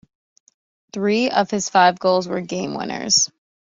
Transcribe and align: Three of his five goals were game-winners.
Three 0.93 1.29
of 1.29 1.51
his 1.51 1.69
five 1.69 1.99
goals 1.99 2.27
were 2.27 2.41
game-winners. 2.41 3.29